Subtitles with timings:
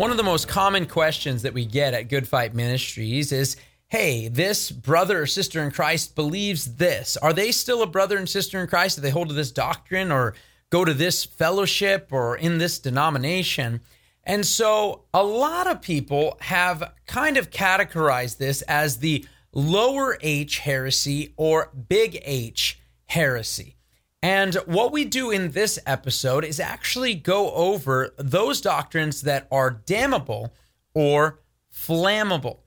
[0.00, 3.58] One of the most common questions that we get at Good Fight Ministries is
[3.88, 7.18] Hey, this brother or sister in Christ believes this.
[7.18, 8.96] Are they still a brother and sister in Christ?
[8.96, 10.32] Do they hold to this doctrine or
[10.70, 13.82] go to this fellowship or in this denomination?
[14.24, 20.60] And so a lot of people have kind of categorized this as the lower H
[20.60, 23.76] heresy or big H heresy.
[24.22, 29.80] And what we do in this episode is actually go over those doctrines that are
[29.86, 30.52] damnable
[30.92, 31.40] or
[31.74, 32.58] flammable.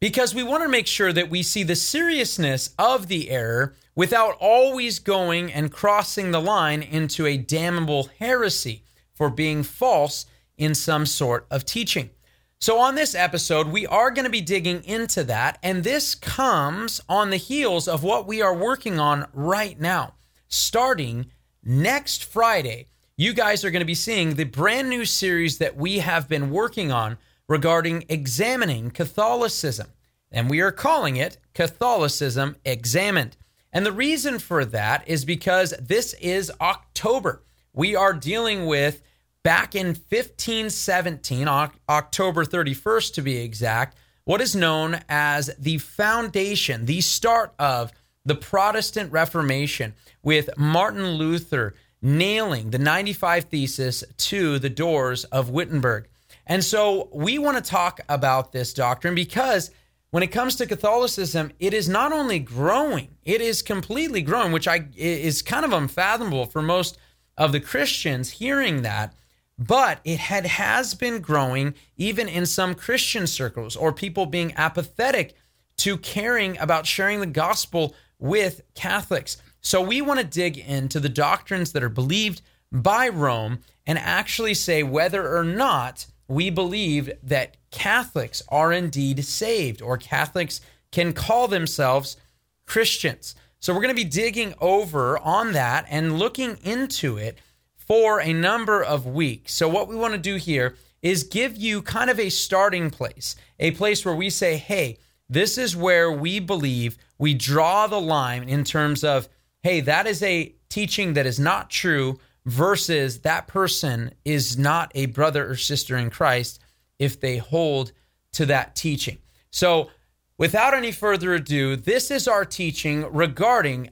[0.00, 4.36] Because we want to make sure that we see the seriousness of the error without
[4.40, 8.82] always going and crossing the line into a damnable heresy
[9.14, 10.26] for being false
[10.58, 12.10] in some sort of teaching.
[12.58, 17.00] So, on this episode, we are going to be digging into that, and this comes
[17.08, 20.14] on the heels of what we are working on right now
[20.52, 21.26] starting
[21.64, 25.98] next Friday, you guys are going to be seeing the brand new series that we
[25.98, 29.88] have been working on regarding examining Catholicism.
[30.30, 33.36] And we are calling it Catholicism Examined.
[33.72, 37.42] And the reason for that is because this is October.
[37.72, 39.02] We are dealing with
[39.42, 41.48] back in 1517,
[41.88, 47.92] October 31st to be exact, what is known as the foundation, the start of
[48.24, 56.08] the Protestant Reformation with Martin Luther nailing the 95 Thesis to the doors of Wittenberg.
[56.46, 59.70] And so we want to talk about this doctrine because
[60.10, 64.68] when it comes to Catholicism, it is not only growing, it is completely growing, which
[64.68, 66.98] I is kind of unfathomable for most
[67.38, 69.14] of the Christians hearing that.
[69.58, 75.34] But it had has been growing even in some Christian circles or people being apathetic
[75.78, 79.36] to caring about sharing the gospel with Catholics.
[79.60, 82.40] So we want to dig into the doctrines that are believed
[82.70, 89.82] by Rome and actually say whether or not we believe that Catholics are indeed saved
[89.82, 90.60] or Catholics
[90.92, 92.16] can call themselves
[92.64, 93.34] Christians.
[93.58, 97.38] So we're going to be digging over on that and looking into it
[97.76, 99.52] for a number of weeks.
[99.52, 103.34] So what we want to do here is give you kind of a starting place,
[103.58, 104.98] a place where we say, hey,
[105.32, 109.28] this is where we believe we draw the line in terms of,
[109.62, 115.06] hey, that is a teaching that is not true versus that person is not a
[115.06, 116.60] brother or sister in Christ
[116.98, 117.92] if they hold
[118.32, 119.18] to that teaching.
[119.50, 119.90] So,
[120.38, 123.90] without any further ado, this is our teaching regarding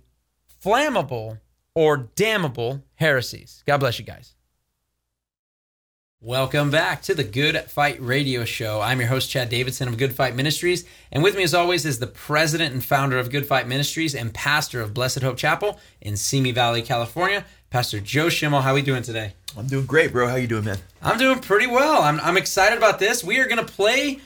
[0.63, 1.41] flammable
[1.75, 3.63] or damnable heresies.
[3.67, 4.35] God bless you guys.
[6.23, 8.83] Welcome back to the Good Fight Radio Show.
[8.83, 10.85] I'm your host, Chad Davidson of Good Fight Ministries.
[11.11, 14.35] And with me, as always, is the president and founder of Good Fight Ministries and
[14.35, 18.61] pastor of Blessed Hope Chapel in Simi Valley, California, Pastor Joe Schimmel.
[18.61, 19.33] How are we doing today?
[19.57, 20.29] I'm doing great, bro.
[20.29, 20.77] How you doing, man?
[21.01, 22.03] I'm doing pretty well.
[22.03, 23.25] I'm, I'm excited about this.
[23.25, 24.19] We are going to play,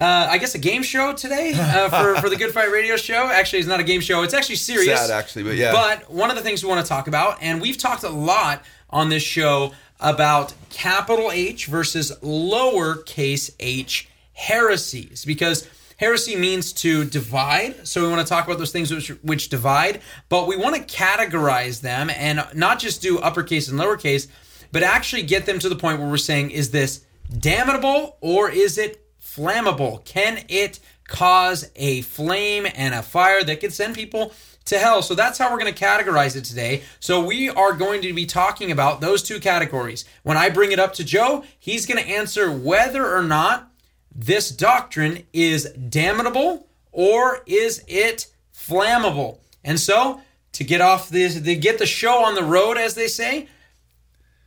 [0.00, 3.26] uh, I guess, a game show today uh, for, for the Good Fight Radio Show.
[3.26, 4.22] Actually, it's not a game show.
[4.22, 5.00] It's actually serious.
[5.00, 5.72] Sad, actually, but yeah.
[5.72, 8.62] But one of the things we want to talk about, and we've talked a lot
[8.88, 15.68] on this show about capital H versus lowercase h heresies because
[16.00, 17.86] heresy means to divide.
[17.86, 20.00] So we want to talk about those things which, which divide,
[20.30, 24.26] but we want to categorize them and not just do uppercase and lowercase,
[24.72, 27.04] but actually get them to the point where we're saying, is this
[27.38, 30.02] damnable or is it flammable?
[30.04, 34.32] Can it cause a flame and a fire that could send people
[34.66, 35.02] to hell.
[35.02, 36.82] So that's how we're going to categorize it today.
[37.00, 40.04] So we are going to be talking about those two categories.
[40.22, 43.70] When I bring it up to Joe, he's going to answer whether or not
[44.14, 49.38] this doctrine is damnable or is it flammable.
[49.64, 50.20] And so
[50.52, 53.48] to get off this, to get the show on the road, as they say,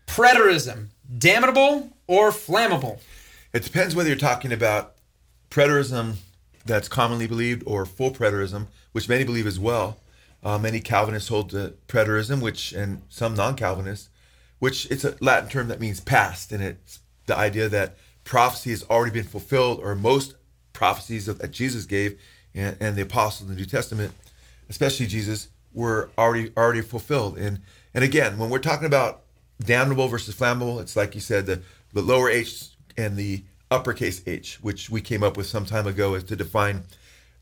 [0.07, 0.87] preterism,
[1.17, 2.99] damnable or flammable?
[3.53, 4.95] It depends whether you're talking about
[5.49, 6.15] preterism
[6.65, 9.97] that's commonly believed or full preterism, which many believe as well.
[10.43, 14.09] Uh, many Calvinists hold to preterism, which and some non-Calvinists,
[14.59, 18.83] which it's a Latin term that means past, and it's the idea that prophecy has
[18.89, 20.35] already been fulfilled, or most
[20.73, 22.19] prophecies that Jesus gave
[22.53, 24.13] and, and the apostles in the New Testament,
[24.69, 27.37] especially Jesus, were already already fulfilled.
[27.37, 27.61] And
[27.93, 29.23] and again, when we're talking about
[29.63, 30.81] damnable versus flammable.
[30.81, 31.61] It's like you said, the,
[31.93, 36.15] the lower H and the uppercase H, which we came up with some time ago,
[36.15, 36.83] is to define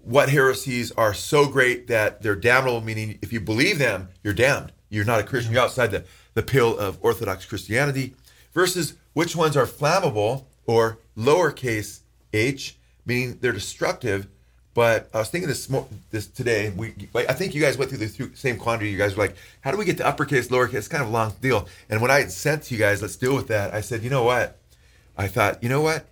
[0.04, 4.72] what heresies are so great that they're damnable, meaning if you believe them, you're damned.
[4.90, 5.54] You're not a Christian.
[5.54, 6.04] You're outside the,
[6.34, 8.14] the pale of Orthodox Christianity.
[8.54, 12.02] Versus which ones are flammable or lowercase
[12.34, 14.28] h, meaning they're destructive.
[14.74, 15.70] But I was thinking this
[16.12, 16.72] this today.
[16.76, 18.90] We I think you guys went through the same quandary.
[18.90, 21.12] You guys were like, "How do we get to uppercase, lowercase?" It's kind of a
[21.12, 21.68] long deal.
[21.90, 23.74] And when I sent to you guys, let's deal with that.
[23.74, 24.58] I said, you know what?
[25.18, 26.06] I thought, you know what?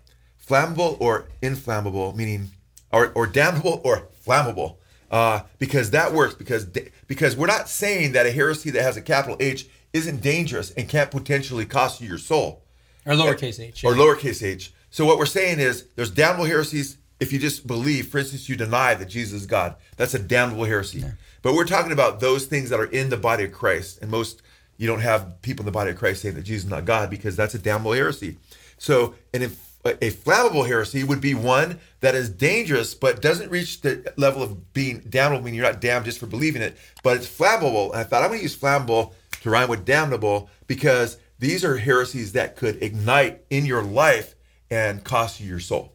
[0.45, 2.49] Flammable or inflammable, meaning
[2.91, 4.75] or, or damnable or flammable.
[5.11, 6.65] Uh, because that works because
[7.07, 10.87] because we're not saying that a heresy that has a capital H isn't dangerous and
[10.87, 12.63] can't potentially cost you your soul
[13.07, 14.71] or lowercase h or lowercase h.
[14.91, 18.07] So what we're saying is there's damnable heresies if you just believe.
[18.07, 19.75] For instance, you deny that Jesus is God.
[19.97, 20.99] That's a damnable heresy.
[20.99, 21.11] Yeah.
[21.41, 24.41] But we're talking about those things that are in the body of Christ, and most
[24.77, 27.09] you don't have people in the body of Christ saying that Jesus is not God
[27.09, 28.37] because that's a damnable heresy.
[28.77, 33.81] So, and if a flammable heresy would be one that is dangerous but doesn't reach
[33.81, 37.27] the level of being damnable, meaning you're not damned just for believing it, but it's
[37.27, 37.91] flammable.
[37.91, 41.77] And I thought I'm going to use flammable to rhyme with damnable because these are
[41.77, 44.35] heresies that could ignite in your life
[44.69, 45.93] and cost you your soul.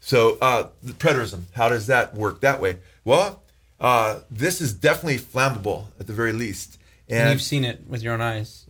[0.00, 2.78] So, uh, the preterism, how does that work that way?
[3.04, 3.42] Well,
[3.80, 6.78] uh, this is definitely flammable at the very least.
[7.08, 8.63] And, and you've seen it with your own eyes.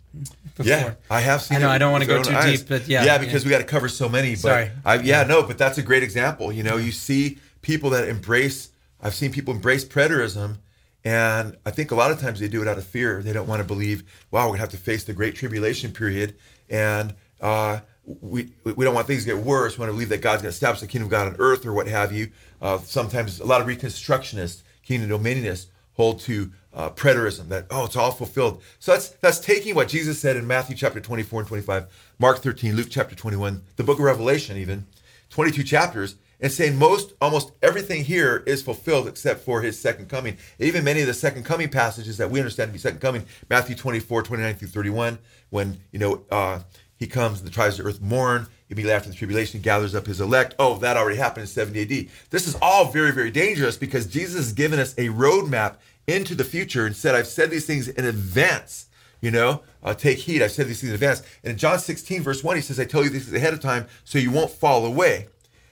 [0.57, 0.71] Before.
[0.71, 1.59] Yeah, I have seen.
[1.59, 2.61] I know I don't want to go too eyes.
[2.61, 3.49] deep, but yeah, yeah, because yeah.
[3.49, 4.33] we got to cover so many.
[4.33, 4.71] But Sorry.
[4.85, 6.53] I, yeah, yeah, no, but that's a great example.
[6.53, 8.71] You know, you see people that embrace.
[9.03, 10.59] I've seen people embrace preterism,
[11.05, 13.23] and I think a lot of times they do it out of fear.
[13.23, 16.37] They don't want to believe, wow, we're gonna have to face the great tribulation period,
[16.71, 17.81] and uh,
[18.21, 19.77] we we don't want things to get worse.
[19.77, 21.73] We want to believe that God's gonna establish the kingdom of God on earth or
[21.73, 22.31] what have you.
[22.63, 27.97] Uh, sometimes a lot of reconstructionists, kingdom dominionists, hold to uh, preterism that oh it's
[27.97, 28.63] all fulfilled.
[28.79, 31.87] So that's that's taking what jesus said in matthew chapter 24 and 25
[32.19, 34.87] mark 13 luke chapter 21 the book of revelation even
[35.31, 40.37] 22 chapters and saying most almost everything here is fulfilled except for his second coming.
[40.59, 43.75] Even many of the second coming passages that we understand to be second coming matthew
[43.75, 45.19] 24 29 through 31
[45.51, 46.61] when you know uh,
[46.97, 50.55] he comes and the earth mourn immediately after the tribulation gathers up his elect.
[50.59, 54.37] Oh that already happened in 70 ad this is all very very dangerous because jesus
[54.37, 58.05] has given us a roadmap into the future and said, I've said these things in
[58.05, 58.87] advance.
[59.21, 60.43] You know, uh, take heed.
[60.43, 61.23] I've said these things in advance.
[61.43, 63.61] And in John 16, verse 1, he says, I tell you these things ahead of
[63.61, 65.29] time so you won't fall away.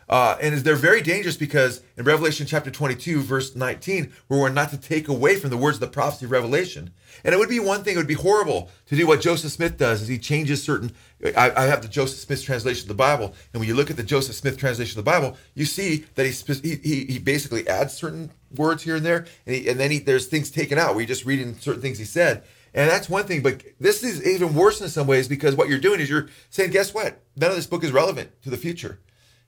[0.08, 4.70] Uh, and they're very dangerous because in Revelation chapter 22, verse 19, where we're not
[4.70, 6.90] to take away from the words of the prophecy of Revelation.
[7.24, 9.78] And it would be one thing, it would be horrible to do what Joseph Smith
[9.78, 10.92] does, is he changes certain.
[11.34, 13.96] I, I have the Joseph Smith translation of the Bible, and when you look at
[13.96, 17.94] the Joseph Smith translation of the Bible, you see that he he, he basically adds
[17.94, 21.06] certain words here and there, and, he, and then he, there's things taken out you
[21.06, 22.42] just reading certain things he said.
[22.74, 25.78] And that's one thing, but this is even worse in some ways because what you're
[25.78, 27.20] doing is you're saying, guess what?
[27.36, 28.98] None of this book is relevant to the future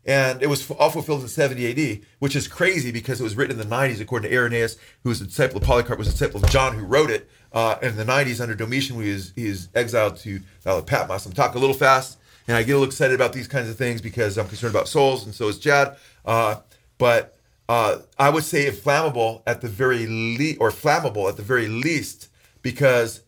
[0.06, 3.59] and it was all fulfilled in 70 AD, which is crazy because it was written
[3.59, 6.45] in the 90s, according to Irenaeus, who was a disciple of Polycarp, was a disciple
[6.45, 9.47] of John, who wrote it uh, in the 90s under Domitian, when he is he
[9.47, 11.25] is exiled to uh, Patmos.
[11.25, 13.77] I'm talking a little fast, and I get a little excited about these kinds of
[13.77, 15.97] things because I'm concerned about souls, and so is Chad.
[16.25, 16.57] Uh,
[16.99, 17.34] but
[17.69, 22.28] uh, I would say inflammable at the very least, or flammable at the very least,
[22.62, 23.20] because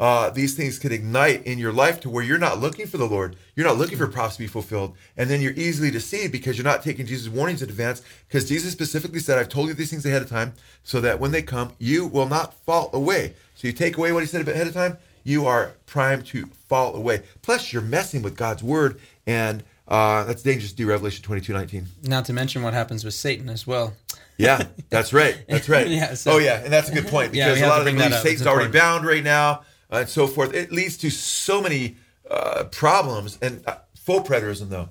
[0.00, 3.06] uh, these things could ignite in your life to where you're not looking for the
[3.06, 3.36] Lord.
[3.54, 4.96] You're not looking for prophecy to be fulfilled.
[5.14, 8.00] And then you're easily deceived because you're not taking Jesus' warnings in advance.
[8.26, 11.32] Because Jesus specifically said, I've told you these things ahead of time so that when
[11.32, 13.34] they come, you will not fall away.
[13.54, 16.96] So you take away what he said ahead of time, you are primed to fall
[16.96, 17.22] away.
[17.42, 18.98] Plus, you're messing with God's word.
[19.26, 21.86] And uh, that's dangerous to do, Revelation 22 19.
[22.04, 23.94] Not to mention what happens with Satan as well.
[24.38, 25.44] yeah, that's right.
[25.48, 25.88] That's right.
[25.88, 26.62] yeah, so, oh, yeah.
[26.62, 29.04] And that's a good point because yeah, a lot of them believe Satan's already bound
[29.04, 30.54] right now uh, and so forth.
[30.54, 31.96] It leads to so many
[32.30, 33.38] uh, problems.
[33.42, 34.90] And uh, full preterism, though,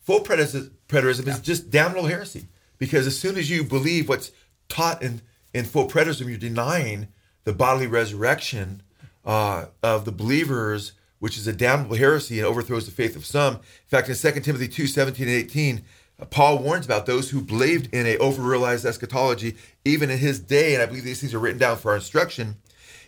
[0.00, 1.32] full preterism, preterism yeah.
[1.34, 2.46] is just damnable heresy
[2.78, 4.30] because as soon as you believe what's
[4.68, 5.22] taught in,
[5.52, 7.08] in full preterism, you're denying
[7.44, 8.82] the bodily resurrection
[9.24, 13.54] uh, of the believers, which is a damnable heresy and overthrows the faith of some.
[13.54, 15.82] In fact, in 2 Timothy 2 17 and 18,
[16.18, 20.74] uh, Paul warns about those who believed in a overrealized eschatology, even in his day,
[20.74, 22.56] and I believe these things are written down for our instruction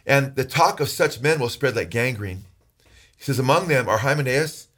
[0.08, 2.44] and the talk of such men will spread like gangrene.
[3.18, 4.68] He says, Among them are Hymenaeus,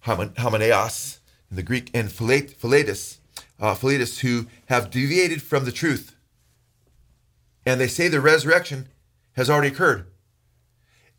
[0.00, 3.20] Hymenaeus in the Greek, and Philetus,
[3.60, 6.16] uh, Philetus, who have deviated from the truth.
[7.64, 8.88] And they say the resurrection
[9.34, 10.06] has already occurred.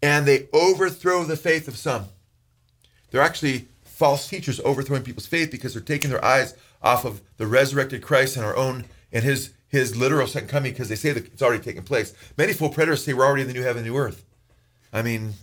[0.04, 2.10] And they overthrow the faith of some.
[3.10, 7.48] They're actually false teachers overthrowing people's faith because they're taking their eyes off of the
[7.48, 8.84] resurrected Christ and our own
[9.14, 12.14] and his his literal second coming because they say that it's already taken place.
[12.38, 14.26] Many full preterists say we're already in the new heaven, new earth.
[14.92, 15.36] I mean,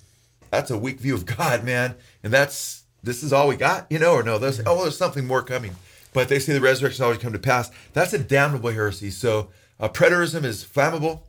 [0.51, 1.95] that's a weak view of God, man.
[2.23, 4.37] And that's this is all we got, you know, or no?
[4.37, 5.75] There's oh, there's something more coming.
[6.13, 7.71] But they say the resurrection already come to pass.
[7.95, 9.11] That's a damnable heresy.
[9.11, 9.49] So
[9.79, 11.21] uh, preterism is flammable,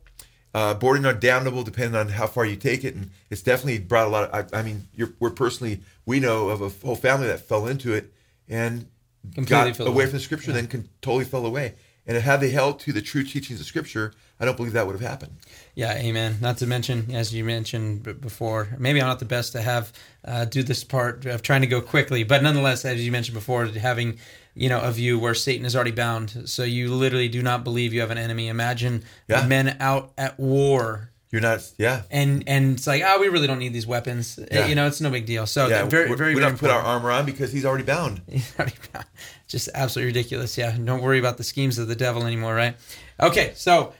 [0.54, 2.94] uh, bordering on damnable, depending on how far you take it.
[2.94, 4.50] And it's definitely brought a lot of.
[4.52, 8.12] I, I mean, we're personally we know of a whole family that fell into it
[8.48, 8.86] and
[9.34, 10.04] Completely got fell away away.
[10.06, 11.74] from the scripture, then con- totally fell away.
[12.04, 15.00] And had they held to the true teachings of scripture, I don't believe that would
[15.00, 15.36] have happened.
[15.76, 16.38] Yeah, amen.
[16.40, 19.92] Not to mention, as you mentioned before, maybe I'm not the best to have
[20.24, 23.66] uh, do this part of trying to go quickly, but nonetheless, as you mentioned before,
[23.66, 24.18] having
[24.54, 27.92] you know a view where Satan is already bound, so you literally do not believe
[27.94, 28.48] you have an enemy.
[28.48, 29.46] Imagine Yeah.
[29.46, 31.08] men out at war.
[31.30, 32.02] You're not, yeah.
[32.10, 34.38] And and it's like, oh, we really don't need these weapons.
[34.38, 34.66] Uh, yeah.
[34.66, 35.46] You know, it's no big deal.
[35.46, 38.20] So Yeah, very, we're- very, we don't put our armor on because he's already bound.
[39.48, 40.56] just absolutely ridiculous.
[40.58, 42.76] Yeah, don't worry about the schemes of the devil anymore, right?
[43.20, 43.94] Okay, so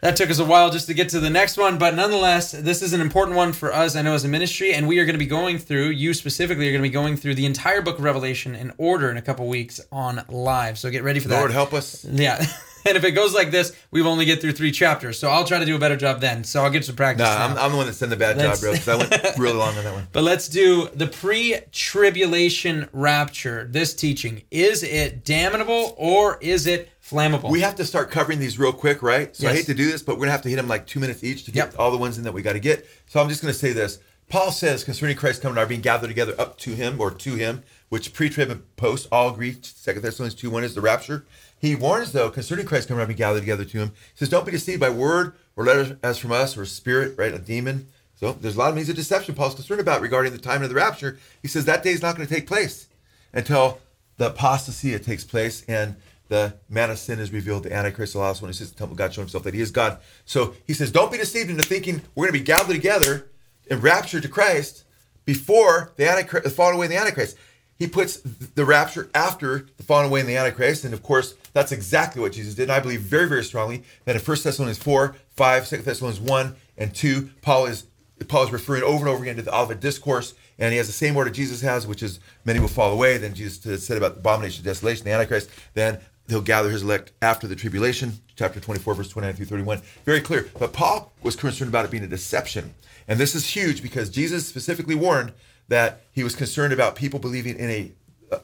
[0.00, 2.82] that took us a while just to get to the next one, but nonetheless, this
[2.82, 5.14] is an important one for us, I know, as a ministry, and we are going
[5.14, 7.98] to be going through, you specifically are going to be going through the entire book
[7.98, 10.78] of Revelation in order in a couple weeks on live.
[10.78, 11.38] So get ready for that.
[11.38, 12.04] Lord, help us.
[12.04, 12.44] Yeah.
[12.86, 15.18] And if it goes like this, we will only get through three chapters.
[15.18, 16.42] So I'll try to do a better job then.
[16.44, 17.26] So I'll get some practice.
[17.26, 17.44] Nah.
[17.44, 19.58] I'm, I'm the one that's done the bad Let's- job, bro, because I went really
[19.58, 20.06] long on that one.
[20.12, 23.66] But let's do the pre-tribulation rapture.
[23.70, 27.50] This teaching is it damnable or is it flammable?
[27.50, 29.34] We have to start covering these real quick, right?
[29.34, 31.00] So I hate to do this, but we're gonna have to hit them like two
[31.00, 31.74] minutes each to get Yep.
[31.78, 32.86] all the ones in that we got to get.
[33.06, 33.98] So I'm just gonna say this.
[34.28, 37.62] Paul says concerning Christ coming, are being gathered together up to him or to him,
[37.88, 39.56] which pre-trib and post all agree.
[39.62, 41.24] Second Thessalonians two one is the rapture.
[41.58, 43.92] He warns though concerning Christ coming, are being gathered together to him.
[44.12, 47.32] He says, "Don't be deceived by word or letter as from us or spirit, right?
[47.32, 47.86] A demon."
[48.20, 50.68] So there's a lot of means of deception Paul's concerned about regarding the time of
[50.68, 51.18] the rapture.
[51.40, 52.86] He says that day is not going to take place
[53.32, 53.80] until
[54.18, 55.94] the apostasy it takes place and
[56.28, 57.64] the man of sin is revealed.
[57.64, 59.60] The Antichrist, the last one, he says the temple of God showing himself that he
[59.60, 59.98] is God.
[60.24, 63.30] So he says, don't be deceived into thinking we're going to be gathered together
[63.70, 64.84] and raptured to Christ
[65.24, 67.36] before the Antichrist, the falling away in the Antichrist.
[67.78, 70.84] He puts the rapture after the falling away in the Antichrist.
[70.84, 72.64] And of course, that's exactly what Jesus did.
[72.64, 76.56] And I believe very, very strongly that in 1 Thessalonians 4, 5, 2 Thessalonians 1,
[76.76, 77.84] and 2, Paul is
[78.26, 80.92] Paul is referring over and over again to the Olivet Discourse, and he has the
[80.92, 83.16] same order Jesus has, which is many will fall away.
[83.16, 85.50] Then Jesus said about the abomination of desolation, the Antichrist.
[85.74, 89.82] Then he'll gather his elect after the tribulation, chapter 24, verse 29 through 31.
[90.04, 90.48] Very clear.
[90.58, 92.74] But Paul was concerned about it being a deception.
[93.06, 95.32] And this is huge because Jesus specifically warned
[95.68, 97.92] that he was concerned about people believing in a,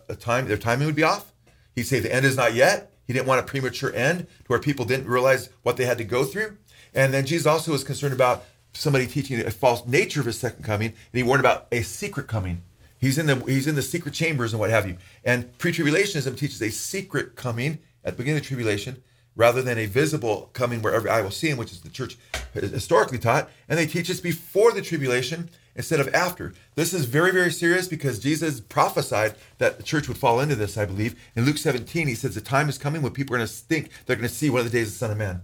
[0.09, 1.33] a, time, their timing would be off.
[1.75, 2.93] He'd say the end is not yet.
[3.07, 6.05] He didn't want a premature end to where people didn't realize what they had to
[6.05, 6.57] go through.
[6.95, 10.65] And then Jesus also was concerned about somebody teaching a false nature of his second
[10.65, 12.63] coming, and he warned about a secret coming.
[13.05, 14.97] He's in the he's in the secret chambers and what have you.
[15.25, 19.03] And pre-tribulationism teaches a secret coming at the beginning of the tribulation,
[19.37, 22.17] rather than a visible coming where every eye will see him, which is the church
[22.55, 23.51] historically taught.
[23.69, 26.55] And they teach us before the tribulation instead of after.
[26.77, 30.79] This is very, very serious because Jesus prophesied that the church would fall into this,
[30.79, 31.15] I believe.
[31.37, 33.91] In Luke 17, he says the time is coming when people are going to think
[34.07, 35.43] they're going to see one of the days of the Son of Man.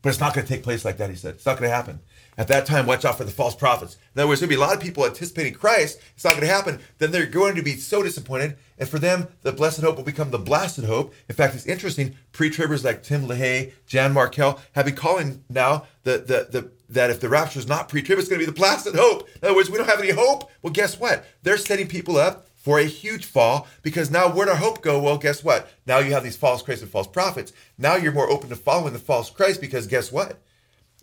[0.00, 1.34] But it's not going to take place like that, he said.
[1.34, 2.00] It's not going to happen.
[2.38, 3.98] At that time, watch out for the false prophets.
[4.14, 6.00] In other words, there'll be a lot of people anticipating Christ.
[6.14, 6.80] It's not going to happen.
[6.96, 8.56] Then they're going to be so disappointed.
[8.78, 11.12] And for them, the blessed hope will become the blasted hope.
[11.28, 12.16] In fact, it's interesting.
[12.32, 17.20] Pre-tribbers like Tim LaHaye, Jan Markell have been calling now the, the, the, that if
[17.20, 19.28] the rapture is not pre-trib, it's going to be the blasted hope.
[19.36, 20.50] In other words, we don't have any hope.
[20.62, 21.26] Well, guess what?
[21.42, 24.98] They're setting people up for a huge fall because now where'd our hope go?
[24.98, 25.68] Well, guess what?
[25.84, 27.52] Now you have these false Christs and false prophets.
[27.76, 30.38] Now you're more open to following the false Christ because guess what?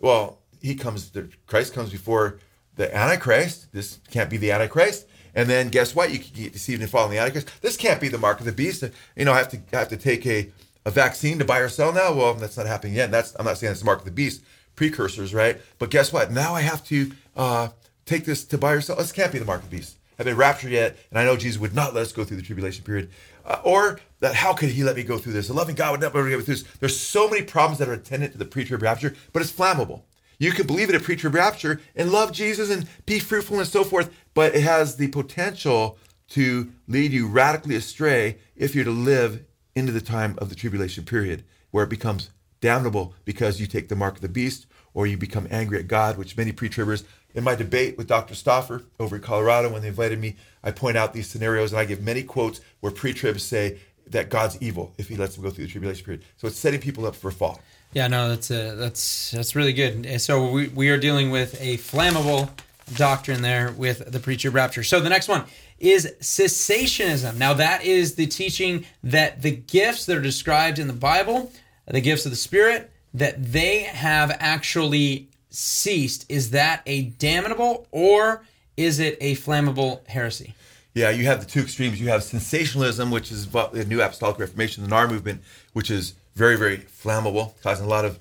[0.00, 1.10] Well, he comes,
[1.46, 2.38] Christ comes before
[2.76, 3.72] the Antichrist.
[3.72, 5.06] This can't be the Antichrist.
[5.34, 6.10] And then guess what?
[6.10, 7.50] You can get deceived and fall in the Antichrist.
[7.62, 8.82] This can't be the mark of the beast.
[9.16, 10.50] You know, I have to I have to take a,
[10.84, 12.12] a vaccine to buy or sell now.
[12.12, 13.10] Well, that's not happening yet.
[13.10, 14.42] That's I'm not saying it's the mark of the beast.
[14.74, 15.60] Precursors, right?
[15.78, 16.32] But guess what?
[16.32, 17.68] Now I have to uh,
[18.06, 18.96] take this to buy or sell.
[18.96, 19.98] This can't be the mark of the beast.
[20.18, 22.42] I've been raptured yet, and I know Jesus would not let us go through the
[22.42, 23.10] tribulation period.
[23.44, 25.48] Uh, or that how could he let me go through this?
[25.48, 26.64] A loving God would never let me go through this.
[26.78, 30.02] There's so many problems that are attendant to the pre-trib rapture, but it's flammable.
[30.40, 33.84] You could believe in a pre-trib rapture and love Jesus and be fruitful and so
[33.84, 35.98] forth, but it has the potential
[36.30, 39.44] to lead you radically astray if you're to live
[39.76, 42.30] into the time of the tribulation period, where it becomes
[42.62, 46.16] damnable because you take the mark of the beast or you become angry at God,
[46.16, 47.04] which many pre-tribbers
[47.34, 48.34] in my debate with Dr.
[48.34, 51.84] Stauffer over in Colorado, when they invited me, I point out these scenarios and I
[51.84, 55.66] give many quotes where pre-tribs say that God's evil if he lets them go through
[55.66, 56.24] the tribulation period.
[56.38, 57.60] So it's setting people up for fall.
[57.92, 60.20] Yeah, no, that's uh, that's that's really good.
[60.20, 62.50] So we, we are dealing with a flammable
[62.94, 64.82] doctrine there with the preacher rapture.
[64.82, 65.44] So the next one
[65.78, 67.36] is cessationism.
[67.36, 71.52] Now that is the teaching that the gifts that are described in the Bible,
[71.86, 76.26] the gifts of the Spirit, that they have actually ceased.
[76.28, 78.44] Is that a damnable or
[78.76, 80.54] is it a flammable heresy?
[80.94, 82.00] Yeah, you have the two extremes.
[82.00, 85.42] You have sensationalism, which is the New Apostolic Reformation, the NAR movement,
[85.72, 88.18] which is very, very flammable, causing a lot of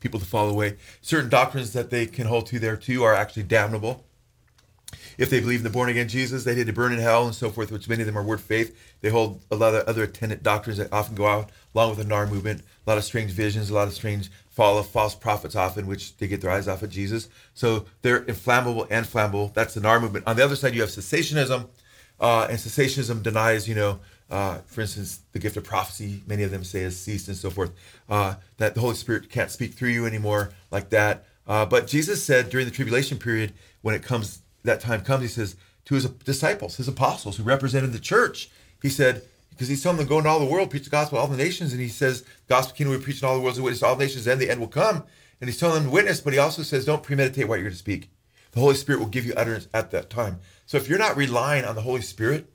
[0.00, 0.78] people to fall away.
[1.02, 4.02] Certain doctrines that they can hold to there too are actually damnable.
[5.18, 7.34] If they believe in the born again Jesus, they need to burn in hell and
[7.34, 8.74] so forth, which many of them are word faith.
[9.02, 12.04] They hold a lot of other attendant doctrines that often go out along with the
[12.04, 12.62] NAR movement.
[12.86, 16.16] A lot of strange visions, a lot of strange fall of false prophets often, which
[16.16, 17.28] they get their eyes off of Jesus.
[17.52, 19.52] So they're inflammable and flammable.
[19.52, 20.26] That's the NAR movement.
[20.26, 21.68] On the other side, you have cessationism,
[22.20, 24.00] uh, and cessationism denies, you know,
[24.30, 27.50] uh, for instance, the gift of prophecy, many of them say has ceased and so
[27.50, 27.72] forth,
[28.08, 31.26] uh, that the Holy Spirit can't speak through you anymore like that.
[31.46, 33.52] Uh, but Jesus said during the tribulation period,
[33.82, 37.92] when it comes, that time comes, he says to his disciples, his apostles who represented
[37.92, 38.50] the church,
[38.80, 41.22] he said, because he's telling them go into all the world, preach the gospel to
[41.22, 43.80] all the nations, and he says, gospel kingdom we preach in all the world, witness
[43.80, 45.04] to all the nations, and the end will come.
[45.40, 47.72] And he's telling them to witness, but he also says, don't premeditate what you're going
[47.72, 48.10] to speak.
[48.52, 50.40] The Holy Spirit will give you utterance at that time.
[50.64, 52.50] So if you're not relying on the Holy Spirit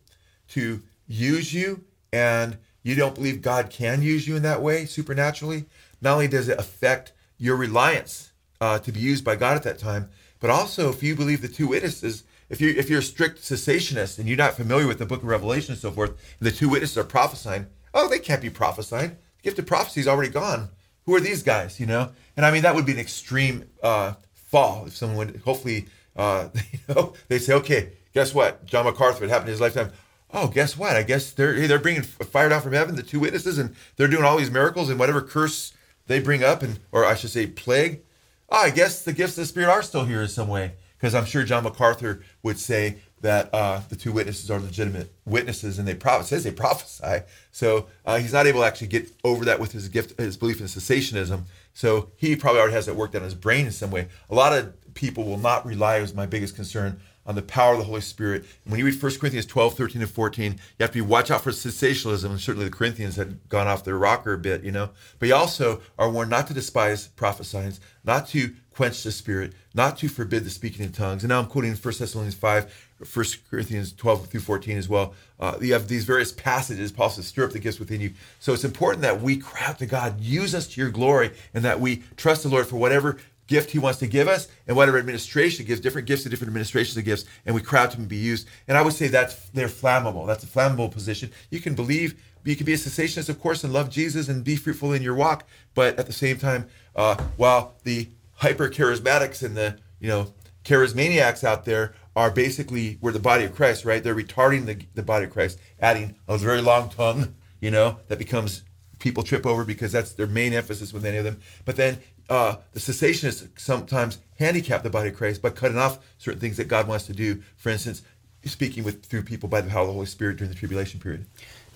[0.50, 5.66] to use you and you don't believe God can use you in that way supernaturally,
[6.02, 9.80] not only does it affect your reliance uh, to be used by God at that
[9.80, 13.42] time, but also if you believe the two witnesses, if you if you're a strict
[13.42, 16.52] cessationist and you're not familiar with the book of Revelation and so forth, and the
[16.52, 19.18] two witnesses are prophesying, oh, they can't be prophesying.
[19.38, 20.70] The gift of prophecy is already gone.
[21.06, 21.80] Who are these guys?
[21.80, 25.42] You know, and I mean that would be an extreme uh, fall if someone would
[25.46, 28.66] hopefully uh, you know they say, okay, guess what?
[28.66, 29.92] John MacArthur, it happened in his lifetime.
[30.32, 30.96] Oh, guess what?
[30.96, 34.24] I guess they're they're bringing fire down from heaven, the two witnesses, and they're doing
[34.24, 35.74] all these miracles and whatever curse
[36.08, 38.02] they bring up, and or I should say plague.
[38.50, 41.16] Oh, I guess the gifts of the Spirit are still here in some way, because
[41.16, 45.88] I'm sure John MacArthur would say that uh, the two witnesses are legitimate witnesses, and
[45.88, 47.26] they pro- says they prophesy.
[47.52, 50.62] So uh, he's not able to actually get over that with his gift, his belief
[50.62, 51.44] in cessationism.
[51.74, 54.08] So he probably already has that worked out in his brain in some way.
[54.30, 57.78] A lot of people will not rely, is my biggest concern, on the power of
[57.78, 58.44] the Holy Spirit.
[58.66, 61.42] when you read 1 Corinthians 12, 13, and 14, you have to be watch out
[61.42, 62.32] for sensationalism.
[62.32, 64.90] And certainly the Corinthians had gone off their rocker a bit, you know.
[65.20, 69.98] But you also are warned not to despise prophesying, not to quench the spirit, not
[69.98, 71.22] to forbid the speaking in tongues.
[71.22, 75.14] And now I'm quoting 1 Thessalonians 5, 1 Corinthians 12 through 14 as well.
[75.40, 76.92] Uh, you have these various passages.
[76.92, 78.14] Paul says, stir up the gifts within you.
[78.40, 81.64] So it's important that we cry out to God, use us to your glory, and
[81.64, 83.18] that we trust the Lord for whatever
[83.50, 86.96] gift he wants to give us and whatever administration gives different gifts to different administrations
[86.96, 88.48] of gifts and we crowd to be used.
[88.68, 90.26] And i would say that's they're flammable.
[90.26, 91.32] That's a flammable position.
[91.50, 94.56] You can believe you can be a cessationist of course and love jesus and be
[94.56, 99.58] fruitful in your walk but at the same time uh, while the hyper charismatics and
[99.58, 100.34] the you know
[100.64, 104.04] charismaniacs out there are basically we're the body of christ right?
[104.04, 108.18] They're retarding the, the body of christ adding a very long tongue you know that
[108.18, 108.64] becomes
[109.00, 111.40] people trip over because that's their main emphasis with any of them.
[111.66, 116.40] But then uh, the cessationists sometimes handicap the body of Christ by cutting off certain
[116.40, 117.42] things that God wants to do.
[117.58, 118.02] For instance,
[118.46, 121.26] speaking with through people by the power of the Holy Spirit during the tribulation period.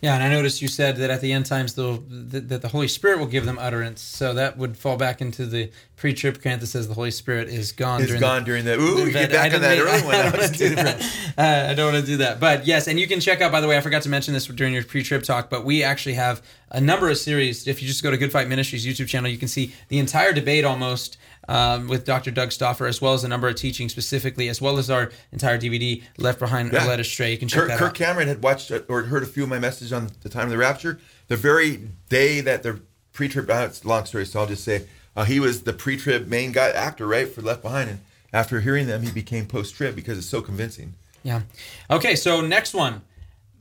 [0.03, 3.19] Yeah, and I noticed you said that at the end times that the Holy Spirit
[3.19, 4.01] will give them utterance.
[4.01, 7.71] So that would fall back into the pre-trib camp that says the Holy Spirit is
[7.71, 8.01] gone.
[8.01, 8.77] Is gone the, during the.
[8.77, 10.15] Ooh, get back on that early one.
[10.15, 11.01] I don't, do that.
[11.37, 12.41] Uh, I don't want to do that.
[12.41, 13.53] But yes, and you can check out.
[13.53, 16.15] By the way, I forgot to mention this during your pre-trib talk, but we actually
[16.15, 16.41] have
[16.73, 17.67] a number of series.
[17.67, 20.33] If you just go to Good Fight Ministries YouTube channel, you can see the entire
[20.33, 22.31] debate almost um, with Dr.
[22.31, 25.57] Doug Stauffer, as well as a number of teachings specifically, as well as our entire
[25.57, 26.83] DVD, Left Behind yeah.
[26.83, 27.31] or Led Astray.
[27.31, 27.95] You can check Kirk, that Kirk out.
[27.95, 30.57] Cameron had watched or heard a few of my messages on the time of the
[30.57, 30.99] rapture.
[31.27, 32.81] The very day that the
[33.11, 35.73] pre trib, uh, it's a long story, so I'll just say uh, he was the
[35.73, 37.89] pre trib main guy actor, right, for Left Behind.
[37.89, 37.99] And
[38.31, 40.95] after hearing them, he became post trib because it's so convincing.
[41.21, 41.41] Yeah.
[41.89, 43.01] Okay, so next one.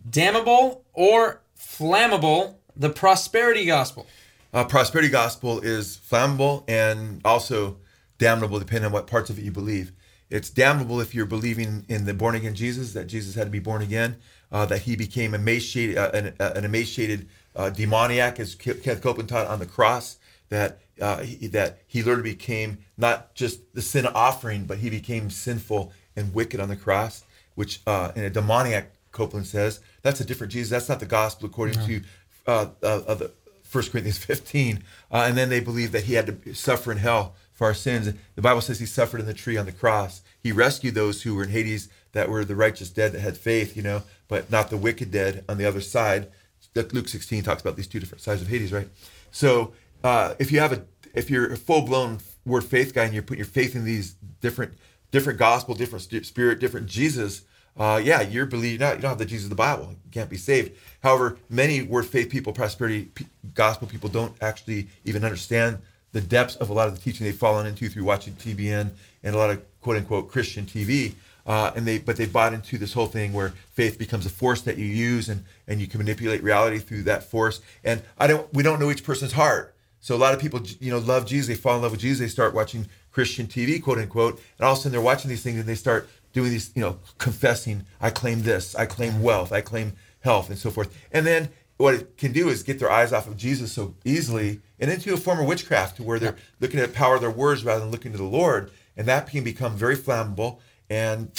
[0.08, 4.06] Damnable or flammable, the prosperity gospel.
[4.52, 7.78] Uh, prosperity gospel is flammable and also
[8.18, 9.92] damnable, depending on what parts of it you believe.
[10.30, 13.58] It's damnable if you're believing in the born again Jesus, that Jesus had to be
[13.58, 14.16] born again,
[14.50, 19.28] uh, that he became emaciated, uh, an, uh, an, emaciated uh, demoniac, as Kenneth Copeland
[19.28, 24.06] taught on the cross, that uh, he, that he literally became not just the sin
[24.06, 28.92] offering, but he became sinful and wicked on the cross, which uh, in a demoniac,
[29.10, 30.70] Copeland says, that's a different Jesus.
[30.70, 31.86] That's not the gospel according no.
[31.86, 32.02] to
[32.46, 33.30] uh, uh, the
[33.62, 34.82] First Corinthians 15.
[35.10, 38.12] Uh, and then they believe that he had to suffer in hell for our sins.
[38.34, 40.22] The Bible says he suffered in the tree on the cross.
[40.42, 43.76] He rescued those who were in Hades that were the righteous dead that had faith,
[43.76, 46.28] you know, but not the wicked dead on the other side.
[46.74, 48.88] Luke 16 talks about these two different sides of Hades, right?
[49.30, 49.72] So
[50.04, 53.22] uh, if you have a if you're a full blown word faith guy and you're
[53.22, 54.74] putting your faith in these different
[55.10, 57.42] different gospel, different spirit, different Jesus,
[57.78, 59.88] uh, yeah, you're believing not you don't have the Jesus of the Bible.
[59.90, 60.72] You can't be saved.
[61.02, 63.08] However, many word faith people, prosperity
[63.54, 65.78] gospel people don't actually even understand
[66.12, 68.90] the depths of a lot of the teaching they've fallen into through watching TBN
[69.22, 71.14] and a lot of quote unquote Christian TV.
[71.46, 74.60] uh, and they but they bought into this whole thing where faith becomes a force
[74.62, 77.60] that you use and and you can manipulate reality through that force.
[77.82, 79.74] And I don't we don't know each person's heart.
[80.00, 82.18] So a lot of people you know love Jesus, they fall in love with Jesus,
[82.20, 85.42] they start watching Christian TV, quote unquote, and all of a sudden they're watching these
[85.42, 89.52] things and they start doing these, you know, confessing, I claim this, I claim wealth,
[89.52, 90.96] I claim health, and so forth.
[91.10, 94.60] And then what it can do is get their eyes off of Jesus so easily
[94.78, 97.30] and into a form of witchcraft to where they're looking at the power of their
[97.30, 98.70] words rather than looking to the Lord.
[98.96, 101.30] And that can become very flammable and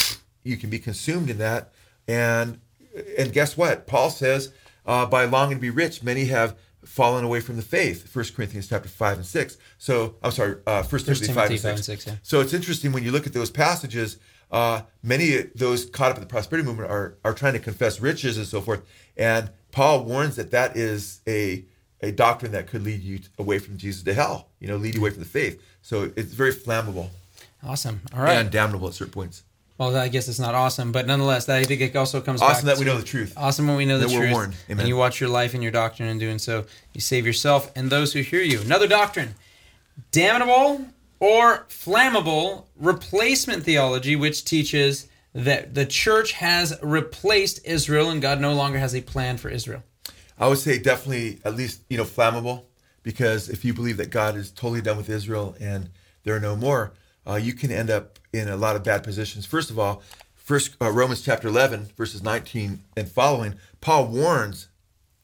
[0.44, 1.72] you can be consumed in that.
[2.08, 2.60] And
[3.18, 3.88] and guess what?
[3.88, 4.52] Paul says,
[4.86, 8.08] uh, by longing to be rich, many have fallen away from the faith.
[8.08, 9.58] First Corinthians chapter five and six.
[9.78, 12.04] So I'm sorry, uh, First Timothy, Timothy five and 5 and six.
[12.04, 12.20] 6, yeah.
[12.24, 14.18] So it's interesting when you look at those passages.
[14.54, 18.00] Uh, many of those caught up in the prosperity movement are are trying to confess
[18.00, 18.82] riches and so forth.
[19.18, 21.66] And Paul warns that that is a
[22.02, 24.50] a doctrine that could lead you away from Jesus to hell.
[24.60, 25.62] You know, lead you away from the faith.
[25.82, 27.10] So it's very flammable
[27.66, 28.02] Awesome.
[28.16, 28.34] All right.
[28.38, 29.44] and damnable at certain points.
[29.78, 32.68] well, I guess it's not awesome, but nonetheless, that I think it also comes Awesome
[32.68, 33.34] that we know the truth.
[33.38, 34.32] Awesome when we know the That we're truth.
[34.34, 34.56] warned.
[34.70, 34.80] Amen.
[34.82, 36.66] And you watch your life and your doctrine and doing so.
[36.94, 38.60] You save yourself and those who hear you.
[38.62, 39.34] Another doctrine
[40.12, 40.86] damnable
[41.24, 48.54] or flammable replacement theology, which teaches that the church has replaced Israel and God no
[48.54, 49.84] longer has a plan for Israel.
[50.38, 52.66] I would say definitely at least you know flammable
[53.04, 55.90] because if you believe that God is totally done with Israel and
[56.26, 56.92] there are no more,
[57.26, 59.46] uh, you can end up in a lot of bad positions.
[59.46, 60.04] First of all,
[60.36, 64.68] first uh, Romans chapter eleven verses nineteen and following, Paul warns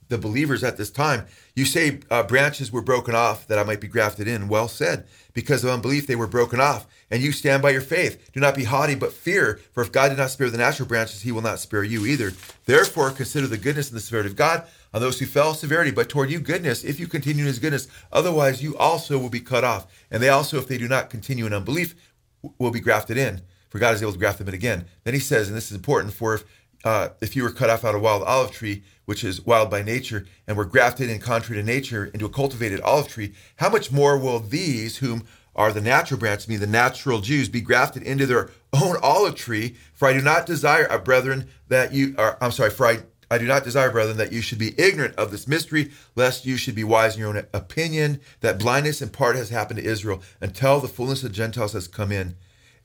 [0.09, 1.25] the believers at this time.
[1.55, 4.47] You say uh, branches were broken off that I might be grafted in.
[4.47, 5.07] Well said.
[5.33, 6.87] Because of unbelief, they were broken off.
[7.09, 8.31] And you stand by your faith.
[8.33, 9.59] Do not be haughty, but fear.
[9.71, 12.33] For if God did not spare the natural branches, he will not spare you either.
[12.65, 16.09] Therefore, consider the goodness and the severity of God on those who fell, severity, but
[16.09, 17.87] toward you, goodness, if you continue in his goodness.
[18.11, 19.87] Otherwise, you also will be cut off.
[20.09, 21.95] And they also, if they do not continue in unbelief,
[22.57, 23.41] will be grafted in.
[23.69, 24.85] For God is able to graft them in again.
[25.03, 26.43] Then he says, and this is important, for if
[26.83, 29.81] uh, if you were cut off out of wild olive tree, which is wild by
[29.81, 33.91] nature, and were grafted in contrary to nature into a cultivated olive tree, how much
[33.91, 38.27] more will these, whom are the natural branches, mean the natural Jews, be grafted into
[38.27, 39.75] their own olive tree?
[39.95, 42.99] For I do not desire, uh, brethren, that you are, I'm sorry, for I,
[43.31, 46.55] I do not desire, brethren, that you should be ignorant of this mystery, lest you
[46.55, 50.21] should be wise in your own opinion, that blindness in part has happened to Israel
[50.39, 52.35] until the fullness of Gentiles has come in.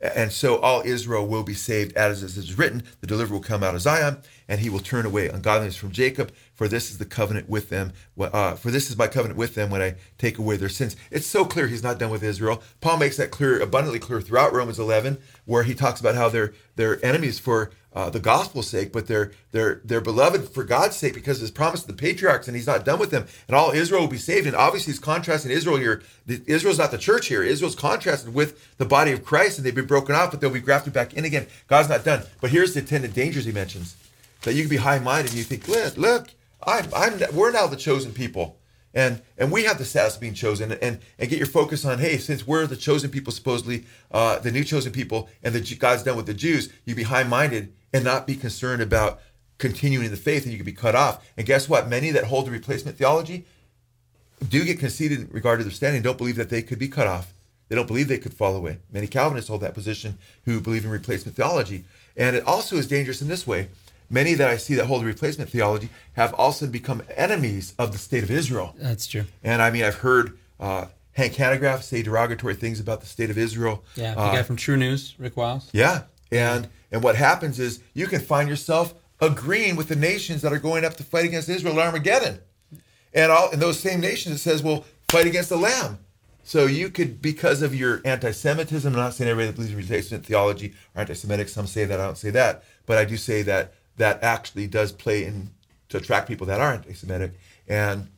[0.04, 3.62] And so all Israel will be saved, as it is written, the deliverer will come
[3.62, 6.30] out of Zion, and he will turn away ungodliness from Jacob.
[6.52, 7.92] For this is the covenant with them.
[8.20, 10.94] Uh, for this is my covenant with them when I take away their sins.
[11.10, 12.62] It's so clear he's not done with Israel.
[12.82, 16.52] Paul makes that clear, abundantly clear throughout Romans 11, where he talks about how they're
[16.76, 21.14] they're enemies for uh, the gospel's sake, but they're they're they're beloved for God's sake
[21.14, 24.00] because his promise to the patriarchs, and he's not done with them, and all Israel
[24.02, 24.46] will be saved.
[24.46, 26.02] And obviously, he's contrasting Israel here.
[26.26, 27.42] Israel's not the church here.
[27.42, 30.60] Israel's contrasted with the body of Christ, and they've been broken off, but they'll be
[30.60, 31.46] grafted back in again.
[31.68, 32.24] God's not done.
[32.40, 33.96] But here's the attendant dangers he mentions:
[34.42, 36.28] that you can be high-minded and you think, look, look,
[36.66, 38.56] I'm I'm we're now the chosen people.
[38.94, 41.98] And and we have the status of being chosen, and and get your focus on
[41.98, 46.04] hey, since we're the chosen people, supposedly uh, the new chosen people, and Ju- God's
[46.04, 49.20] done with the Jews, you be high-minded and not be concerned about
[49.58, 51.28] continuing in the faith, and you could be cut off.
[51.36, 51.88] And guess what?
[51.88, 53.44] Many that hold the replacement theology
[54.48, 57.06] do get conceited in regard to their standing, don't believe that they could be cut
[57.06, 57.32] off.
[57.68, 58.78] They don't believe they could fall away.
[58.92, 61.84] Many Calvinists hold that position who believe in replacement theology.
[62.16, 63.68] And it also is dangerous in this way.
[64.10, 67.98] Many that I see that hold the replacement theology have also become enemies of the
[67.98, 68.74] state of Israel.
[68.78, 69.24] That's true.
[69.42, 73.38] And I mean, I've heard uh, Hank Hanegraaff say derogatory things about the state of
[73.38, 73.82] Israel.
[73.96, 75.68] Yeah, the Uh, guy from TruNews, Rick Wiles.
[75.72, 80.52] yeah, and and what happens is you can find yourself agreeing with the nations that
[80.52, 82.40] are going up to fight against Israel at Armageddon,
[83.14, 85.98] and all in those same nations it says, "Well, fight against the Lamb."
[86.46, 90.26] So you could, because of your anti-Semitism, I'm not saying everybody that believes in replacement
[90.26, 91.48] theology are anti-Semitic.
[91.48, 94.92] Some say that I don't say that, but I do say that that actually does
[94.92, 95.50] play in
[95.88, 97.32] to attract people that are anti-Semitic,
[97.68, 98.08] and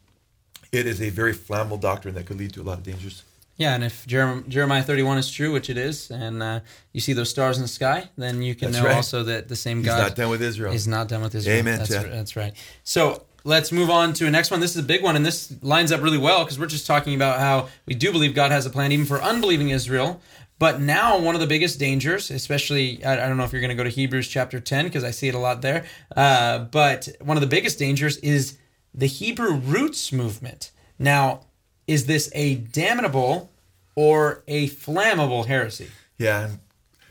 [0.72, 3.22] it is a very flammable doctrine that could lead to a lot of dangers.
[3.58, 6.60] Yeah, and if Jeremiah 31 is true, which it is, and uh,
[6.92, 8.96] you see those stars in the sky, then you can That's know right.
[8.96, 10.72] also that the same He's God is not done with Israel.
[10.74, 11.58] is not done with Israel.
[11.58, 12.12] Amen, That's, Ted.
[12.12, 12.52] that's right.
[12.84, 14.60] So let's move on to a next one.
[14.60, 17.14] This is a big one, and this lines up really well because we're just talking
[17.14, 20.20] about how we do believe God has a plan even for unbelieving Israel.
[20.58, 23.68] But now, one of the biggest dangers, especially, I, I don't know if you're going
[23.70, 25.84] to go to Hebrews chapter 10 because I see it a lot there,
[26.16, 28.56] uh, but one of the biggest dangers is
[28.94, 30.70] the Hebrew roots movement.
[30.98, 31.42] Now,
[31.86, 33.50] is this a damnable
[33.94, 35.88] or a flammable heresy?
[36.18, 36.48] Yeah,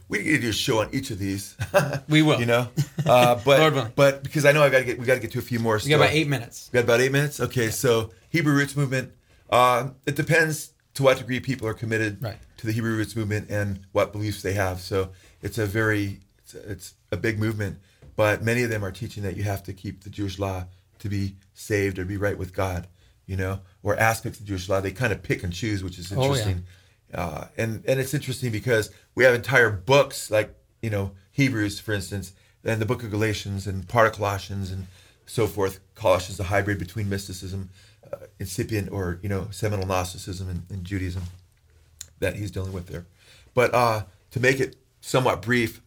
[0.10, 1.56] we need to do a show on each of these.
[2.10, 2.40] We will.
[2.40, 2.70] you know,
[3.06, 5.40] uh, but but because I know I got to get we got to get to
[5.40, 5.80] a few more.
[5.84, 6.70] We got about eight minutes.
[6.72, 7.40] We got about eight minutes.
[7.40, 9.12] Okay, so Hebrew roots movement.
[9.50, 12.38] Uh, it depends to what degree people are committed Right.
[12.66, 14.82] To the Hebrew roots movement and what beliefs they have.
[14.82, 15.10] So
[15.42, 17.80] it's a very it's it's a big movement,
[18.16, 20.66] but many of them are teaching that you have to keep the Jewish law
[21.00, 22.88] to be saved or be right with God,
[23.26, 24.82] you know, or aspects of Jewish law.
[24.82, 26.66] They kind of pick and choose, which is interesting.
[27.14, 27.26] Oh, yeah.
[27.26, 31.94] uh, and and it's interesting because we have entire books like you know Hebrews, for
[31.94, 34.88] instance, and the book of Galatians and part of Colossians and
[35.26, 35.80] so forth.
[35.96, 37.70] Colossians, is a hybrid between mysticism,
[38.12, 41.24] uh, incipient or you know seminal Gnosticism and, and Judaism
[42.20, 43.06] that he's dealing with there.
[43.54, 45.82] But uh, to make it somewhat brief,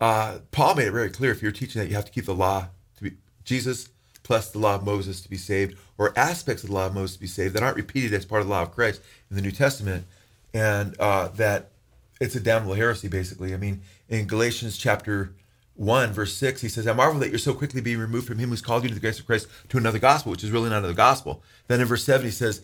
[0.00, 2.34] uh, Paul made it very clear if you're teaching that you have to keep the
[2.34, 3.12] law to be
[3.44, 3.88] Jesus
[4.22, 7.16] plus the law of Moses to be saved, or aspects of the law of Moses
[7.16, 9.42] to be saved that aren't repeated as part of the law of Christ in the
[9.42, 10.06] New Testament,
[10.54, 11.70] and uh, that
[12.20, 13.52] it's a damnable heresy, basically.
[13.52, 15.34] I mean, in Galatians chapter
[15.74, 18.50] 1, verse 6, he says, I marvel that you're so quickly being removed from him
[18.50, 20.78] who's called you to the grace of Christ to another gospel, which is really not
[20.78, 21.42] another gospel.
[21.66, 22.62] Then in verse 7, he says,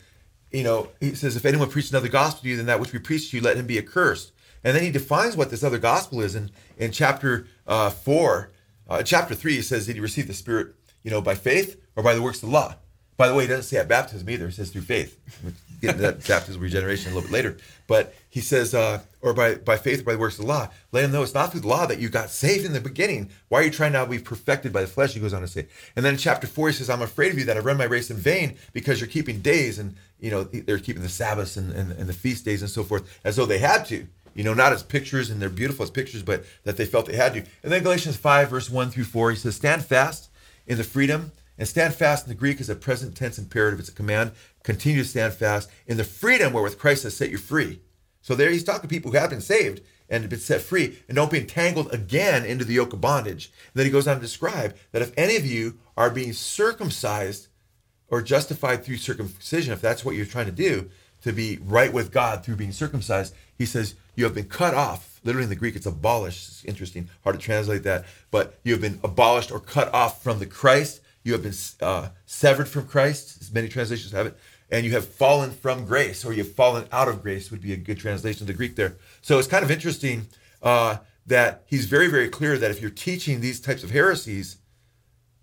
[0.52, 2.98] you know, he says, if anyone preaches another gospel to you than that which we
[2.98, 4.32] preach to you, let him be accursed.
[4.64, 8.50] And then he defines what this other gospel is in, in chapter uh, 4.
[8.88, 12.02] Uh, chapter 3, he says, did he receive the Spirit, you know, by faith or
[12.02, 12.74] by the works of the law?
[13.18, 14.46] By the way, he doesn't say at baptism either.
[14.46, 15.18] He says through faith.
[15.42, 17.56] We'll get into that baptism regeneration a little bit later.
[17.88, 20.68] But he says, uh, or by, by faith or by the works of the law.
[20.92, 23.30] Let him know it's not through the law that you got saved in the beginning.
[23.48, 25.14] Why are you trying now to be perfected by the flesh?
[25.14, 25.66] He goes on to say.
[25.96, 27.84] And then in chapter 4, he says, I'm afraid of you that I run my
[27.84, 31.72] race in vain because you're keeping days and, you know, they're keeping the Sabbaths and,
[31.72, 34.06] and, and the feast days and so forth as though they had to.
[34.34, 37.16] You know, not as pictures and they're beautiful as pictures, but that they felt they
[37.16, 37.40] had to.
[37.62, 40.30] And then Galatians 5, verse 1 through 4, he says, Stand fast
[40.66, 43.80] in the freedom and stand fast in the Greek is a present tense imperative.
[43.80, 44.32] It's a command.
[44.62, 47.80] Continue to stand fast in the freedom wherewith Christ has set you free.
[48.22, 51.16] So there he's talking to people who have been saved and been set free and
[51.16, 53.46] don't be entangled again into the yoke of bondage.
[53.46, 57.47] And then he goes on to describe that if any of you are being circumcised
[58.10, 60.90] or justified through circumcision, if that's what you're trying to do,
[61.22, 65.20] to be right with God through being circumcised, he says, you have been cut off.
[65.24, 66.48] Literally in the Greek, it's abolished.
[66.48, 68.04] It's interesting, hard to translate that.
[68.30, 71.00] But you have been abolished or cut off from the Christ.
[71.24, 74.38] You have been uh, severed from Christ, as many translations have it.
[74.70, 77.76] And you have fallen from grace, or you've fallen out of grace, would be a
[77.76, 78.96] good translation of the Greek there.
[79.22, 80.26] So it's kind of interesting
[80.62, 84.58] uh, that he's very, very clear that if you're teaching these types of heresies,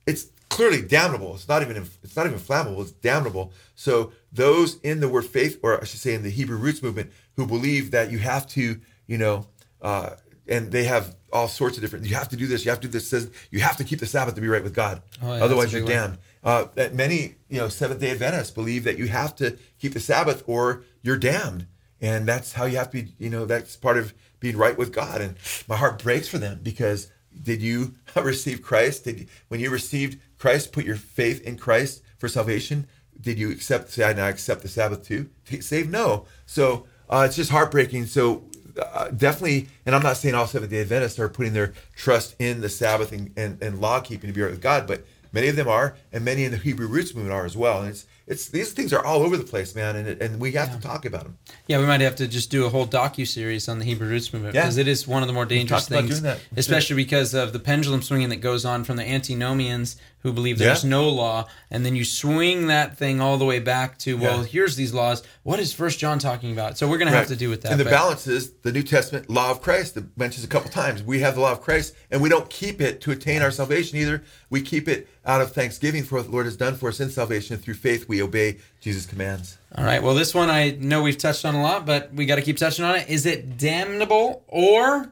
[0.06, 1.36] it's clearly damnable.
[1.36, 2.82] It's not even it's not even flammable.
[2.82, 3.52] It's damnable.
[3.76, 7.12] So those in the word faith, or I should say in the Hebrew roots movement,
[7.36, 9.48] who believe that you have to, you know,
[9.82, 10.12] uh,
[10.48, 12.06] and they have all sorts of different.
[12.06, 12.64] You have to do this.
[12.64, 13.08] You have to do this.
[13.08, 15.02] Says you have to keep the Sabbath to be right with God.
[15.22, 16.18] Oh, yeah, Otherwise, you're damned.
[16.44, 20.00] Uh, that many, you know, Seventh Day Adventists believe that you have to keep the
[20.00, 21.66] Sabbath or you're damned,
[22.00, 23.14] and that's how you have to be.
[23.18, 25.22] You know, that's part of being right with God.
[25.22, 25.36] And
[25.68, 29.04] my heart breaks for them because did you receive Christ?
[29.04, 32.88] Did you, when you received Christ, put your faith in Christ for salvation?
[33.20, 33.92] Did you accept?
[33.92, 35.30] Say, I now accept the Sabbath too.
[35.62, 36.26] Save no.
[36.46, 38.06] So uh, it's just heartbreaking.
[38.08, 38.44] So
[38.82, 42.62] uh, definitely, and I'm not saying all Seventh Day Adventists are putting their trust in
[42.62, 45.56] the Sabbath and, and, and law keeping to be right with God, but many of
[45.56, 47.82] them are, and many in the Hebrew roots movement are as well.
[47.82, 50.76] And it's it's these things are all over the place, man, and and we have
[50.76, 51.38] to talk about them.
[51.68, 54.34] Yeah, we might have to just do a whole docu series on the Hebrew roots
[54.34, 54.64] movement Yeah.
[54.64, 56.40] because it is one of the more dangerous things, doing that.
[56.58, 60.84] Especially because of the pendulum swinging that goes on from the antinomians who believe there's
[60.84, 60.90] Yeah.
[60.90, 64.46] no law, and then you swing that thing all the way back to well, Yeah.
[64.46, 65.22] here's these laws.
[65.44, 66.80] What is First John talking about?
[66.80, 67.70] So we're going to have to do with that.
[67.72, 70.72] And the but- balance is the New Testament law of Christ that mentions a couple
[70.72, 71.04] times.
[71.04, 74.00] We have the law of Christ, and we don't keep it to attain our salvation
[74.00, 74.24] either.
[74.50, 77.12] We keep it out of thanksgiving for what the Lord has done for us in
[77.12, 77.58] salvation.
[77.58, 79.58] Through faith, we obey Jesus' commands.
[79.78, 80.02] All right.
[80.02, 82.58] Well, this one I know we've touched on a lot, but we got to keep
[82.58, 83.08] touching on it.
[83.10, 85.12] Is it damnable or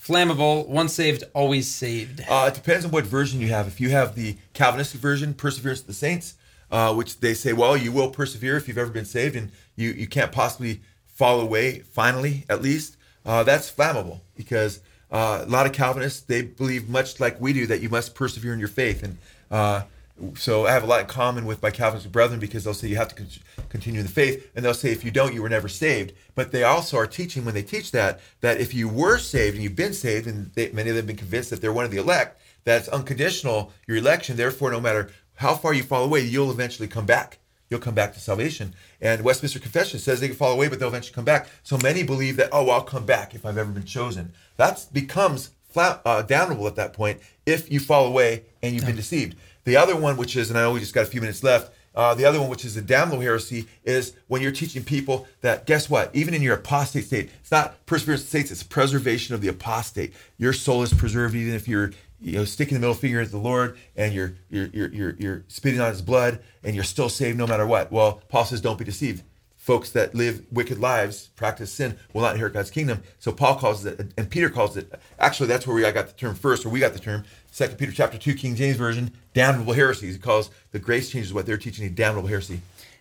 [0.00, 0.66] flammable?
[0.68, 2.22] Once saved, always saved.
[2.28, 3.66] Uh, it depends on what version you have.
[3.66, 6.34] If you have the Calvinistic version, Perseverance of the Saints,
[6.70, 9.90] uh, which they say, well, you will persevere if you've ever been saved, and you
[9.90, 11.80] you can't possibly fall away.
[11.80, 14.80] Finally, at least, uh, that's flammable because
[15.10, 18.52] uh, a lot of Calvinists they believe much like we do that you must persevere
[18.52, 19.18] in your faith, and
[19.50, 19.82] uh,
[20.34, 22.96] so I have a lot in common with my Calvinist brethren because they'll say you
[22.96, 23.28] have to con-
[23.68, 26.12] continue in the faith, and they'll say if you don't, you were never saved.
[26.34, 29.62] But they also are teaching when they teach that that if you were saved and
[29.62, 31.90] you've been saved, and they, many of them have been convinced that they're one of
[31.90, 34.36] the elect, that's unconditional your election.
[34.36, 37.38] Therefore, no matter how far you fall away, you'll eventually come back.
[37.68, 38.74] You'll come back to salvation.
[39.00, 41.48] And Westminster Confession says they can fall away, but they'll eventually come back.
[41.62, 44.32] So many believe that, oh, I'll come back if I've ever been chosen.
[44.56, 48.96] That becomes flat, uh, damnable at that point if you fall away and you've been
[48.96, 49.36] deceived.
[49.66, 51.72] The other one, which is, and I know we just got a few minutes left,
[51.96, 55.66] uh, the other one, which is the damnable heresy, is when you're teaching people that,
[55.66, 56.14] guess what?
[56.14, 60.14] Even in your apostate state, it's not perseverance saints, it's preservation of the apostate.
[60.38, 63.38] Your soul is preserved even if you're you know, sticking the middle finger at the
[63.38, 67.36] Lord and you're, you're, you're, you're, you're spitting on his blood and you're still saved
[67.36, 67.90] no matter what.
[67.90, 69.24] Well, Paul says, don't be deceived.
[69.66, 73.02] Folks that live wicked lives, practice sin, will not inherit God's kingdom.
[73.18, 74.92] So Paul calls it, and Peter calls it.
[75.18, 77.24] Actually, that's where we I got the term first, or we got the term.
[77.50, 80.14] Second Peter chapter two, King James version, damnable heresies.
[80.14, 82.60] He calls the grace changes what they're teaching a damnable heresy.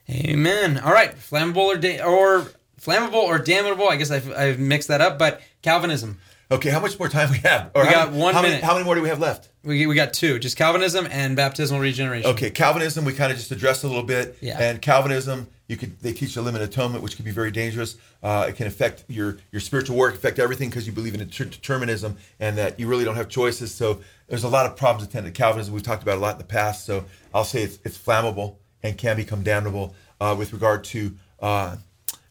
[0.10, 0.80] Amen.
[0.80, 2.48] All right, flammable or da- or
[2.82, 3.88] flammable or damnable.
[3.88, 6.18] I guess I've, I've mixed that up, but Calvinism.
[6.52, 7.70] Okay, how much more time we have?
[7.76, 8.66] Or We got many- one how Many, minute.
[8.66, 9.50] how many more do we have left?
[9.64, 12.30] We, we got two, just Calvinism and baptismal regeneration.
[12.32, 14.38] Okay, Calvinism we kind of just addressed a little bit.
[14.42, 14.58] Yeah.
[14.60, 17.98] And Calvinism, you could they teach a limited atonement, which can be very dangerous.
[18.22, 22.18] Uh, it can affect your your spiritual work, affect everything because you believe in determinism
[22.40, 23.74] and that you really don't have choices.
[23.74, 25.74] So there's a lot of problems attendant Calvinism.
[25.74, 26.86] We've talked about a lot in the past.
[26.86, 31.78] So I'll say it's it's flammable and can become damnable uh, with regard to uh,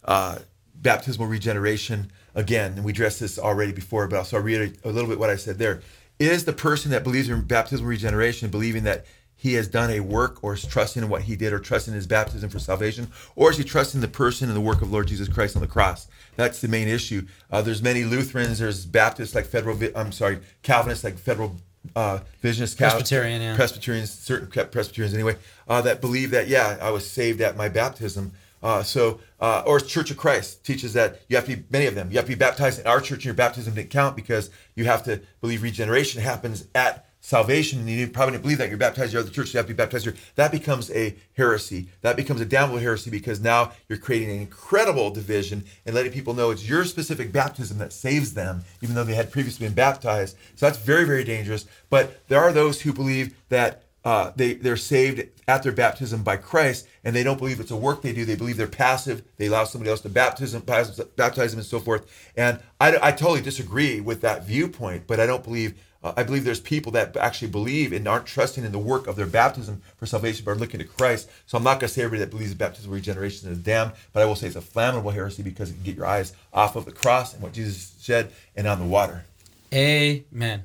[0.05, 0.39] uh,
[0.77, 2.11] baptismal regeneration.
[2.37, 5.37] Again, and we addressed this already before, but I'll reiterate a little bit what I
[5.37, 5.83] said there.
[6.19, 9.05] Is the person that believes in baptismal regeneration believing that
[9.37, 11.97] he has done a work or is trusting in what he did or trusting in
[11.97, 13.09] his baptism for salvation?
[13.37, 15.69] Or is he trusting the person and the work of Lord Jesus Christ on the
[15.69, 16.09] cross?
[16.37, 17.27] That's the main issue.
[17.51, 21.57] Uh, there's many Lutherans, there's Baptists like federal i'm sorry, Calvinists like Federal
[21.95, 23.57] uh, Visionists, Cal- Presbyterian, yeah.
[23.57, 25.37] Presbyterians, certain Presbyterians anyway,
[25.69, 28.33] uh, that believe that, yeah, I was saved at my baptism.
[28.63, 31.95] Uh, so, uh, or Church of Christ teaches that you have to be, many of
[31.95, 34.49] them, you have to be baptized in our church and your baptism didn't count because
[34.75, 38.77] you have to believe regeneration happens at salvation and you probably didn't believe that you're
[38.77, 40.15] baptized in your other church, you have to be baptized here.
[40.35, 41.89] That becomes a heresy.
[42.03, 46.35] That becomes a damnable heresy because now you're creating an incredible division and letting people
[46.35, 50.37] know it's your specific baptism that saves them, even though they had previously been baptized.
[50.55, 51.65] So that's very, very dangerous.
[51.89, 56.37] But there are those who believe that uh, they they're saved at their baptism by
[56.37, 58.25] Christ, and they don't believe it's a work they do.
[58.25, 59.23] They believe they're passive.
[59.39, 62.07] They allow somebody else to baptism, baptize them, and so forth.
[62.37, 65.07] And I, I totally disagree with that viewpoint.
[65.07, 65.75] But I don't believe.
[66.03, 69.17] Uh, I believe there's people that actually believe and aren't trusting in the work of
[69.17, 71.31] their baptism for salvation, but are looking to Christ.
[71.47, 74.23] So I'm not going to say everybody that believes in baptism regeneration is damned, but
[74.23, 76.85] I will say it's a flammable heresy because it can get your eyes off of
[76.85, 79.25] the cross and what Jesus said and on the water.
[79.73, 80.65] Amen.